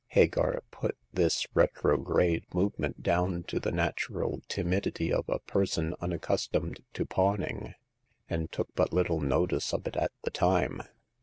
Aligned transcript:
Hagar 0.07 0.63
put 0.71 0.97
this 1.13 1.45
re 1.53 1.67
trograde 1.67 2.51
movement 2.55 3.03
down 3.03 3.43
to 3.43 3.59
the 3.59 3.71
natural 3.71 4.41
timidity 4.47 5.13
of 5.13 5.29
a 5.29 5.37
person 5.37 5.93
unaccustomed 6.01 6.83
to 6.93 7.05
pawning, 7.05 7.75
and 8.27 8.51
took 8.51 8.73
but 8.73 8.91
little 8.93 9.19
notice 9.21 9.75
of 9.75 9.85
it 9.85 9.95
at 9.95 10.11
the 10.23 10.31
time. 10.31 10.81